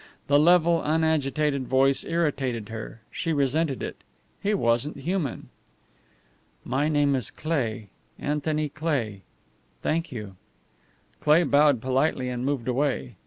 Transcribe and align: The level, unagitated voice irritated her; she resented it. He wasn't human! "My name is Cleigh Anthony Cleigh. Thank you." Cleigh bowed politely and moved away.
The 0.25 0.39
level, 0.39 0.81
unagitated 0.81 1.67
voice 1.67 2.03
irritated 2.03 2.69
her; 2.69 3.01
she 3.11 3.31
resented 3.31 3.83
it. 3.83 3.97
He 4.41 4.55
wasn't 4.55 4.97
human! 4.97 5.49
"My 6.63 6.87
name 6.89 7.13
is 7.13 7.29
Cleigh 7.29 7.89
Anthony 8.17 8.67
Cleigh. 8.67 9.21
Thank 9.83 10.11
you." 10.11 10.37
Cleigh 11.19 11.43
bowed 11.43 11.81
politely 11.83 12.29
and 12.29 12.43
moved 12.43 12.67
away. 12.67 13.13